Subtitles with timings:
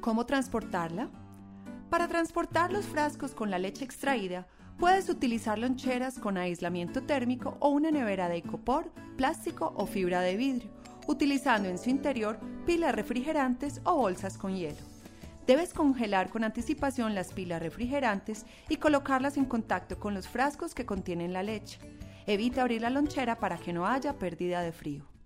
[0.00, 1.08] ¿Cómo transportarla?
[1.90, 4.46] Para transportar los frascos con la leche extraída,
[4.78, 10.36] puedes utilizar loncheras con aislamiento térmico o una nevera de icopor, plástico o fibra de
[10.36, 10.70] vidrio,
[11.08, 14.78] utilizando en su interior pilas refrigerantes o bolsas con hielo.
[15.48, 20.86] Debes congelar con anticipación las pilas refrigerantes y colocarlas en contacto con los frascos que
[20.86, 21.80] contienen la leche.
[22.26, 25.17] Evita abrir la lonchera para que no haya pérdida de frío.